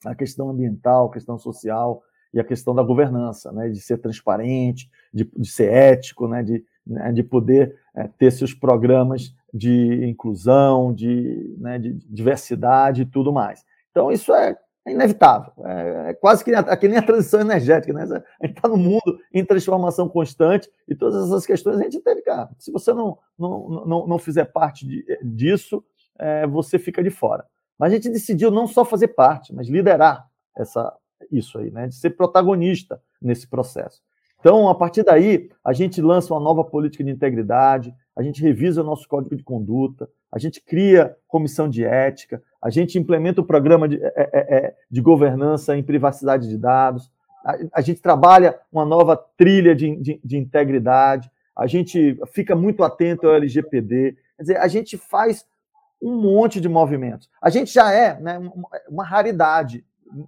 [0.05, 4.88] a questão ambiental, a questão social e a questão da governança, né, de ser transparente,
[5.12, 10.92] de, de ser ético, né, de, né, de poder é, ter seus programas de inclusão,
[10.94, 13.64] de, né, de diversidade e tudo mais.
[13.90, 15.53] Então, isso é é inevitável.
[15.64, 17.93] É, é quase que, que, nem a transição energética.
[17.93, 18.03] Né?
[18.40, 22.23] A gente está no mundo em transformação constante e todas essas questões a gente teve,
[22.23, 22.49] cara.
[22.59, 25.85] Se você não, não, não, não fizer parte de, disso,
[26.19, 27.45] é, você fica de fora.
[27.79, 30.95] Mas a gente decidiu não só fazer parte, mas liderar essa,
[31.31, 31.88] isso aí, né?
[31.88, 34.01] de ser protagonista nesse processo.
[34.38, 38.81] Então, a partir daí, a gente lança uma nova política de integridade, a gente revisa
[38.81, 43.44] o nosso código de conduta, a gente cria comissão de ética, a gente implementa o
[43.44, 47.11] programa de, é, é, é de governança em privacidade de dados,
[47.44, 52.83] a, a gente trabalha uma nova trilha de, de, de, integridade, a gente fica muito
[52.85, 55.46] atento ao LGPD, quer dizer, a gente faz
[56.03, 57.29] um monte de movimentos.
[57.42, 58.38] A gente já é né,
[58.88, 59.85] uma raridade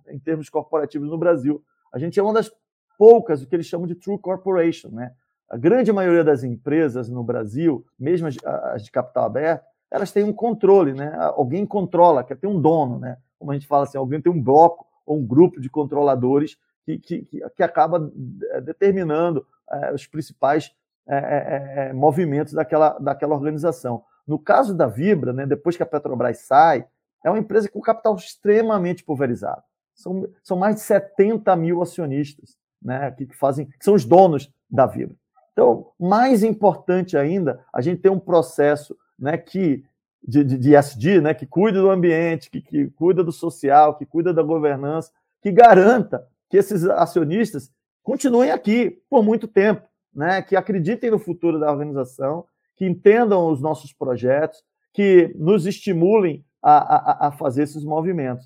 [0.08, 1.62] em termos corporativos no Brasil.
[1.92, 2.50] A gente é uma das
[2.98, 4.90] poucas, o que eles chamam de true corporation.
[4.90, 5.12] Né?
[5.50, 8.28] A grande maioria das empresas no Brasil, mesmo
[8.74, 11.14] as de capital aberto, elas têm um controle, né?
[11.36, 13.18] Alguém controla, quer ter um dono, né?
[13.38, 16.98] Como a gente fala assim, alguém tem um bloco ou um grupo de controladores que,
[16.98, 18.10] que, que acaba
[18.52, 20.74] é, determinando é, os principais
[21.06, 24.02] é, é, movimentos daquela, daquela organização.
[24.26, 26.86] No caso da Vibra, né, depois que a Petrobras sai,
[27.22, 29.62] é uma empresa com capital extremamente pulverizado.
[29.94, 34.50] São, são mais de 70 mil acionistas né, que, que fazem, que são os donos
[34.70, 35.16] da Vibra.
[35.52, 39.84] Então, mais importante ainda, a gente tem um processo né, que
[40.22, 44.04] de, de, de SD, né, que cuida do ambiente, que, que cuida do social, que
[44.04, 49.82] cuida da governança, que garanta que esses acionistas continuem aqui por muito tempo,
[50.14, 52.44] né, que acreditem no futuro da organização,
[52.76, 58.44] que entendam os nossos projetos, que nos estimulem a, a, a fazer esses movimentos.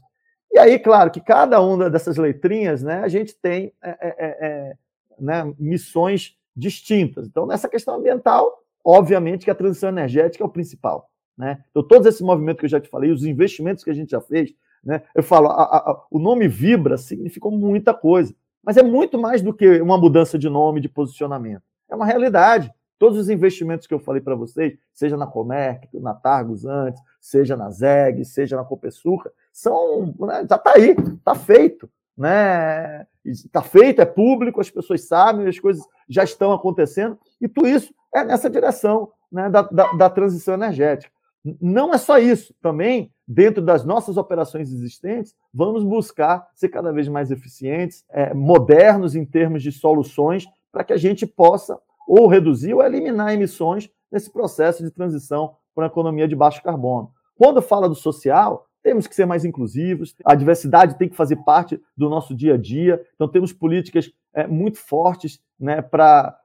[0.53, 4.47] E aí, claro, que cada uma dessas letrinhas, né, a gente tem é, é, é,
[4.47, 4.77] é
[5.19, 7.27] né, missões distintas.
[7.27, 11.11] Então, nessa questão ambiental, obviamente que a transição energética é o principal.
[11.37, 11.63] Né?
[11.71, 14.21] Então, todos esses movimentos que eu já te falei, os investimentos que a gente já
[14.21, 15.03] fez, né?
[15.13, 19.53] eu falo, a, a, o nome Vibra significou muita coisa, mas é muito mais do
[19.53, 21.63] que uma mudança de nome, de posicionamento.
[21.91, 22.73] É uma realidade.
[22.99, 27.57] Todos os investimentos que eu falei para vocês, seja na Comerc, na Targus antes, seja
[27.57, 31.91] na ZEG, seja na Copesuca, são, né, já está aí, está feito.
[32.17, 33.07] Né?
[33.23, 37.93] Está feito, é público, as pessoas sabem, as coisas já estão acontecendo, e tudo isso
[38.17, 41.13] é nessa direção né, da, da, da transição energética.
[41.61, 47.07] Não é só isso, também, dentro das nossas operações existentes, vamos buscar ser cada vez
[47.07, 52.75] mais eficientes, é, modernos em termos de soluções, para que a gente possa ou reduzir
[52.75, 57.11] ou eliminar emissões nesse processo de transição para uma economia de baixo carbono.
[57.37, 61.81] Quando fala do social, temos que ser mais inclusivos, a diversidade tem que fazer parte
[61.97, 66.39] do nosso dia a dia, então temos políticas é, muito fortes né, para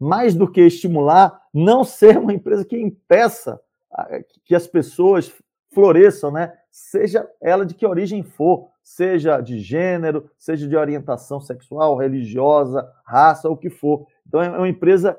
[0.00, 3.60] mais do que estimular, não ser uma empresa que impeça
[4.44, 5.30] que as pessoas
[5.72, 6.52] floresçam, né?
[6.70, 13.48] seja ela de que origem for, seja de gênero, seja de orientação sexual, religiosa, raça,
[13.48, 14.06] o que for.
[14.26, 15.18] Então, é uma empresa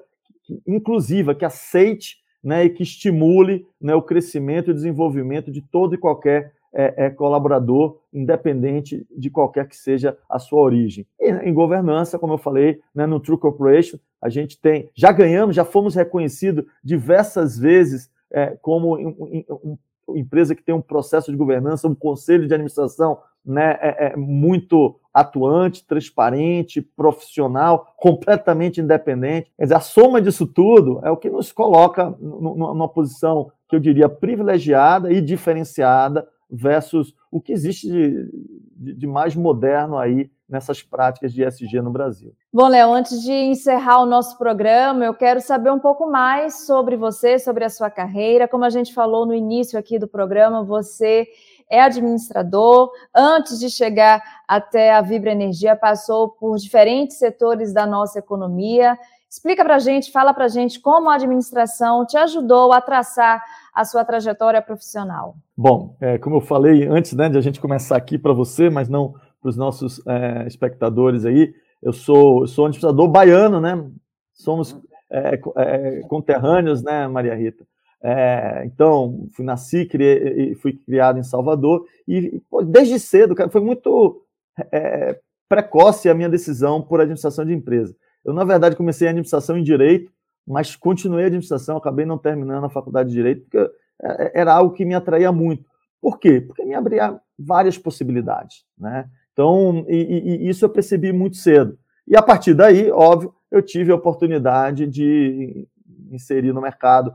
[0.66, 5.98] inclusiva, que aceite né, e que estimule né, o crescimento e desenvolvimento de todo e
[5.98, 11.06] qualquer é, é, colaborador, independente de qualquer que seja a sua origem.
[11.20, 15.56] E, em governança, como eu falei, né, no True Corporation, a gente tem, já ganhamos,
[15.56, 21.32] já fomos reconhecidos diversas vezes é, como um, um, uma empresa que tem um processo
[21.32, 29.52] de governança, um conselho de administração né, é, é muito atuante, transparente, profissional, completamente independente.
[29.58, 33.80] Quer dizer, a soma disso tudo é o que nos coloca numa posição que eu
[33.80, 41.32] diria privilegiada e diferenciada versus o que existe de, de, mais moderno aí nessas práticas
[41.34, 42.34] de ESG no Brasil.
[42.52, 46.98] Bom, Léo, antes de encerrar o nosso programa, eu quero saber um pouco mais sobre
[46.98, 48.50] você, sobre a sua carreira.
[48.50, 51.26] Como a gente falou no início aqui do programa, você
[51.70, 58.20] é administrador, antes de chegar até a Vibra Energia, passou por diferentes setores da nossa
[58.20, 59.00] economia.
[59.32, 63.42] Explica para a gente, fala para a gente como a administração te ajudou a traçar
[63.74, 65.38] a sua trajetória profissional.
[65.56, 68.90] Bom, é, como eu falei antes né, de a gente começar aqui para você, mas
[68.90, 73.82] não para os nossos é, espectadores aí, eu sou, eu sou administrador baiano, né?
[74.34, 74.78] Somos
[75.10, 77.66] é, é, conterrâneos, né, Maria Rita?
[78.04, 84.26] É, então, fui, nasci, criei, fui criado em Salvador e desde cedo, cara, foi muito
[84.74, 85.18] é,
[85.48, 87.96] precoce a minha decisão por administração de empresa.
[88.24, 90.12] Eu, na verdade, comecei a administração em direito,
[90.48, 94.74] mas continuei a administração, acabei não terminando a faculdade de direito, porque é, era algo
[94.74, 95.66] que me atraía muito.
[96.02, 96.42] Por quê?
[96.42, 99.08] Porque me abria várias possibilidades, né?
[99.34, 101.78] Então, e, e isso eu percebi muito cedo.
[102.08, 105.68] E a partir daí, óbvio, eu tive a oportunidade de
[106.12, 107.14] inserir no mercado,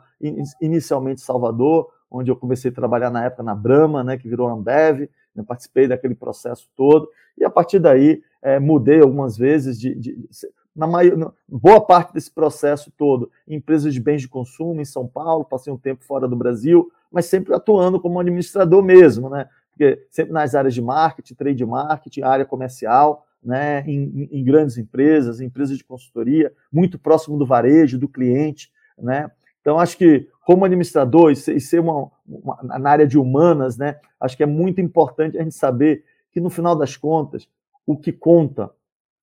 [0.60, 5.08] inicialmente Salvador, onde eu comecei a trabalhar na época na Brahma, né, que virou Ambev,
[5.34, 10.28] né, participei daquele processo todo, e a partir daí é, mudei algumas vezes de, de
[10.76, 15.06] na maior, boa parte desse processo todo, em empresas de bens de consumo em São
[15.06, 19.48] Paulo, passei um tempo fora do Brasil, mas sempre atuando como administrador mesmo, né?
[19.70, 25.40] Porque sempre nas áreas de marketing, trade marketing, área comercial, né, em, em, grandes empresas,
[25.40, 28.72] empresas de consultoria, muito próximo do varejo, do cliente.
[28.98, 29.30] Né?
[29.60, 34.00] Então, acho que, como administrador e e ser uma, uma, na área de humanas, né,
[34.18, 37.48] acho que é muito importante a gente saber que, no final das contas,
[37.86, 38.70] o que conta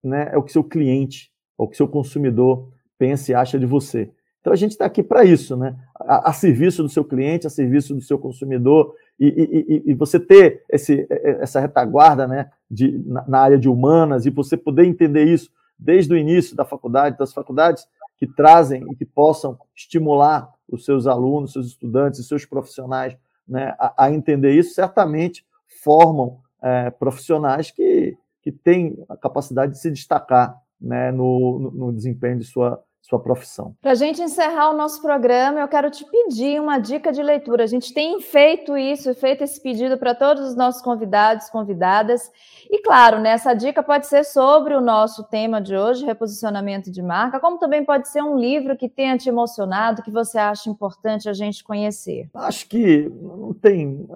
[0.01, 4.11] né, é o que seu cliente, o que seu consumidor pensa e acha de você.
[4.41, 5.75] Então a gente está aqui para isso, né?
[5.95, 9.27] A, a, serviço do seu cliente, a serviço do seu consumidor, e,
[9.85, 11.07] e, e você ter esse,
[11.39, 16.13] essa retaguarda né, de, na, na, área de humanas e você poder entender isso desde
[16.13, 17.87] o início da faculdade, das faculdades
[18.17, 23.15] que trazem e que possam estimular os seus alunos, seus estudantes e seus profissionais
[23.47, 25.45] né, a, a entender isso, certamente
[25.83, 32.37] formam é, profissionais que, que têm a capacidade de se destacar né, no, no, desempenho
[32.37, 33.75] de sua sua profissão.
[33.81, 37.65] Para a gente encerrar o nosso programa, eu quero te pedir uma dica de leitura.
[37.65, 42.31] A gente tem feito isso, feito esse pedido para todos os nossos convidados, convidadas.
[42.71, 47.01] E claro, né, essa dica pode ser sobre o nosso tema de hoje, reposicionamento de
[47.01, 51.27] marca, como também pode ser um livro que tenha te emocionado, que você acha importante
[51.27, 52.29] a gente conhecer.
[52.33, 54.07] Acho que não tem,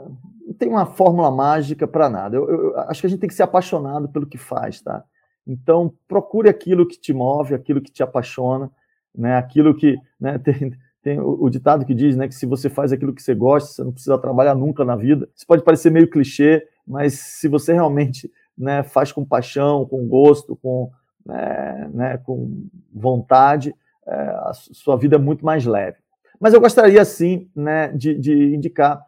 [0.46, 2.38] não tem uma fórmula mágica para nada.
[2.38, 5.04] Eu, eu, acho que a gente tem que ser apaixonado pelo que faz, tá?
[5.48, 8.70] Então, procure aquilo que te move, aquilo que te apaixona,
[9.16, 9.38] né?
[9.38, 9.98] aquilo que.
[10.20, 13.34] Né, tem, tem o, ditado que diz né, que se você faz aquilo que você
[13.34, 15.30] gosta, você não precisa trabalhar nunca na vida.
[15.34, 20.56] Isso pode parecer meio clichê, mas se você realmente né, faz com paixão, com gosto,
[20.58, 20.92] com,
[21.26, 23.74] né, né, com vontade,
[24.06, 25.98] é, a sua vida é muito mais leve.
[26.40, 29.02] Mas eu gostaria, sim, né, de, de indicar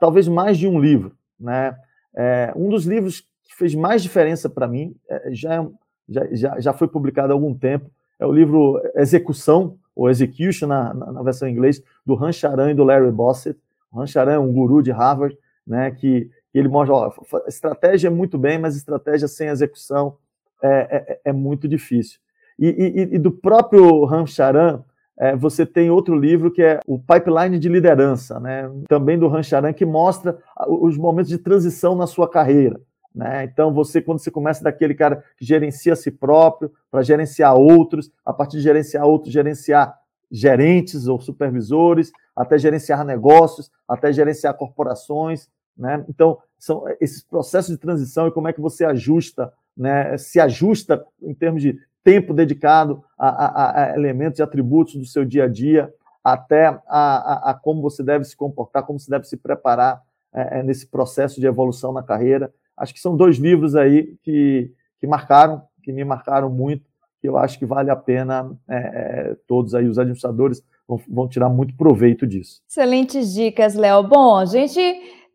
[0.00, 1.16] talvez mais de um livro.
[1.38, 1.76] Né?
[2.14, 5.66] É, um dos livros que fez mais diferença para mim é, já é
[6.08, 7.90] já, já, já foi publicado há algum tempo.
[8.18, 12.70] É o livro Execução, ou Execution, na, na, na versão em inglês, do Han Charan
[12.70, 13.58] e do Larry Bossett.
[13.92, 15.36] O Han Charan é um guru de Harvard,
[15.66, 17.12] né, que, que ele mostra, ó,
[17.46, 20.16] estratégia é muito bem, mas estratégia sem execução
[20.62, 22.18] é, é, é muito difícil.
[22.58, 24.82] E, e, e, do próprio Han Charan,
[25.18, 29.42] é, você tem outro livro que é o Pipeline de Liderança, né, também do Han
[29.42, 32.80] Charan, que mostra os momentos de transição na sua carreira.
[33.14, 33.44] Né?
[33.44, 38.10] Então, você, quando você começa daquele cara que gerencia a si próprio, para gerenciar outros,
[38.24, 39.98] a partir de gerenciar outros, gerenciar
[40.30, 45.48] gerentes ou supervisores, até gerenciar negócios, até gerenciar corporações.
[45.76, 46.04] Né?
[46.08, 50.16] Então, são esses processos de transição e como é que você ajusta, né?
[50.16, 55.24] se ajusta em termos de tempo dedicado a, a, a elementos e atributos do seu
[55.24, 55.92] dia a dia,
[56.24, 60.86] até a, a, como você deve se comportar, como você deve se preparar é, nesse
[60.86, 62.52] processo de evolução na carreira.
[62.76, 66.84] Acho que são dois livros aí que, que marcaram, que me marcaram muito,
[67.20, 71.28] que eu acho que vale a pena é, é, todos aí, os administradores, vão, vão
[71.28, 72.60] tirar muito proveito disso.
[72.68, 74.02] Excelentes dicas, Léo.
[74.02, 74.80] Bom, a gente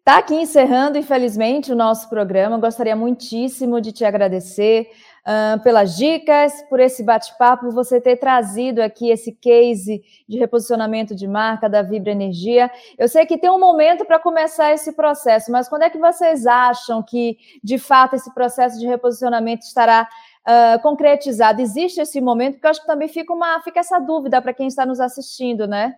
[0.07, 2.57] está aqui encerrando, infelizmente, o nosso programa.
[2.57, 4.89] Gostaria muitíssimo de te agradecer
[5.25, 11.27] uh, pelas dicas, por esse bate-papo, você ter trazido aqui esse case de reposicionamento de
[11.27, 12.71] marca da Vibra Energia.
[12.97, 16.47] Eu sei que tem um momento para começar esse processo, mas quando é que vocês
[16.47, 20.08] acham que, de fato, esse processo de reposicionamento estará
[20.47, 21.62] Uh, concretizado.
[21.62, 24.67] Existe esse momento, porque eu acho que também fica, uma, fica essa dúvida para quem
[24.67, 25.97] está nos assistindo, né?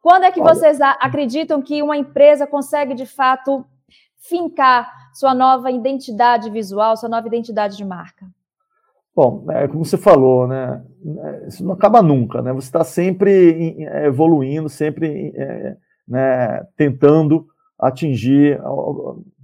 [0.00, 0.54] Quando é que Olha.
[0.54, 3.64] vocês acreditam que uma empresa consegue, de fato,
[4.16, 8.26] fincar sua nova identidade visual, sua nova identidade de marca?
[9.14, 12.52] Bom, é, como você falou, né, é, isso não acaba nunca, né?
[12.52, 15.76] Você está sempre é, evoluindo, sempre é,
[16.06, 17.46] né, tentando
[17.78, 18.60] atingir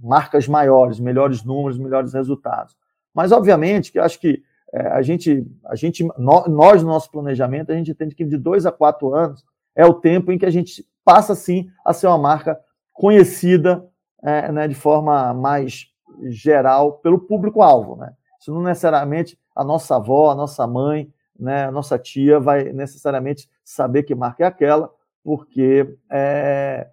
[0.01, 2.75] marcas maiores, melhores números, melhores resultados.
[3.13, 4.41] Mas, obviamente, que eu acho que
[4.73, 8.65] é, a gente, a gente nós, no nosso planejamento, a gente entende que de dois
[8.65, 9.43] a quatro anos
[9.77, 12.59] é o tempo em que a gente passa, sim, a ser uma marca
[12.91, 13.87] conhecida
[14.23, 15.85] é, né, de forma mais
[16.23, 17.95] geral pelo público-alvo.
[17.95, 18.11] Né?
[18.41, 23.47] Isso não necessariamente a nossa avó, a nossa mãe, né, a nossa tia vai necessariamente
[23.63, 24.91] saber que marca é aquela,
[25.23, 26.87] porque é,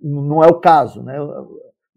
[0.00, 1.02] não é o caso.
[1.02, 1.16] Né?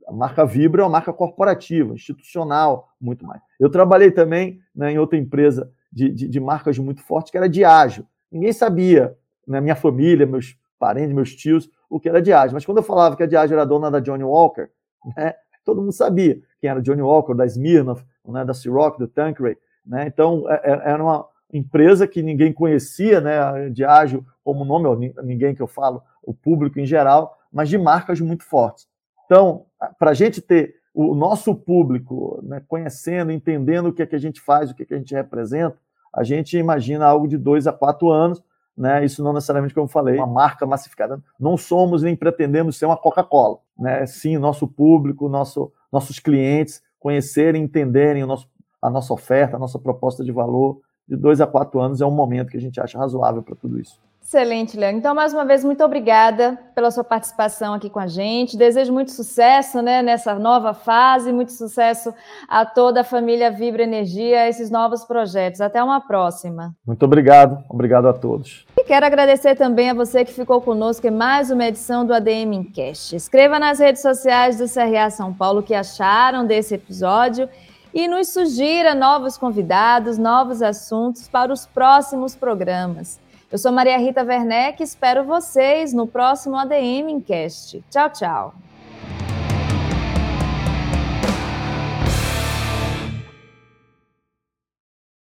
[0.07, 3.41] A marca Vibra é uma marca corporativa, institucional, muito mais.
[3.59, 7.49] Eu trabalhei também né, em outra empresa de, de, de, marcas muito fortes, que era
[7.49, 8.07] Diageo.
[8.31, 9.15] Ninguém sabia,
[9.51, 12.53] né, minha família, meus parentes, meus tios, o que era Diageo.
[12.53, 14.69] Mas quando eu falava que a Diageo era dona da Johnny Walker,
[15.15, 19.57] né, todo mundo sabia quem era Johnny Walker, da Smirnoff, né, da Ciroc, do Tanqueray.
[19.85, 20.07] Né?
[20.07, 24.05] Então, é, é, era uma empresa que ninguém conhecia, né, a
[24.43, 28.43] como nome, ou ninguém que eu falo, o público em geral, mas de marcas muito
[28.43, 28.87] fortes.
[29.25, 29.65] Então,
[29.99, 34.19] para a gente ter o nosso público né, conhecendo, entendendo o que é que a
[34.19, 35.77] gente faz, o que é que a gente representa,
[36.13, 38.43] a gente imagina algo de dois a quatro anos,
[38.77, 39.03] né?
[39.05, 41.21] Isso não necessariamente, como eu falei, uma marca massificada.
[41.39, 44.05] Não somos nem pretendemos ser uma Coca-Cola, né?
[44.05, 48.47] Sim, nosso público, nosso, nossos clientes conhecerem, entenderem nosso,
[48.81, 50.79] a nossa oferta, a nossa proposta de valor.
[51.07, 53.79] De dois a quatro anos é um momento que a gente acha razoável para tudo
[53.79, 53.99] isso.
[54.33, 54.95] Excelente, Léo.
[54.95, 58.55] Então, mais uma vez, muito obrigada pela sua participação aqui com a gente.
[58.55, 62.13] Desejo muito sucesso né, nessa nova fase, muito sucesso
[62.47, 65.59] a toda a família Vibra Energia, esses novos projetos.
[65.59, 66.73] Até uma próxima.
[66.87, 67.61] Muito obrigado.
[67.69, 68.65] Obrigado a todos.
[68.77, 72.53] E quero agradecer também a você que ficou conosco em mais uma edição do ADM
[72.53, 73.13] Incast.
[73.13, 77.49] Escreva nas redes sociais do CRA São Paulo o que acharam desse episódio
[77.93, 83.20] e nos sugira novos convidados, novos assuntos para os próximos programas.
[83.51, 87.83] Eu sou Maria Rita Werneck e espero vocês no próximo ADM Incast.
[87.89, 88.53] Tchau, tchau.